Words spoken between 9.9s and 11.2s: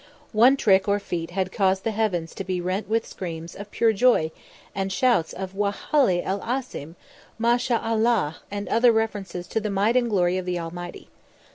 and glory of the Almighty.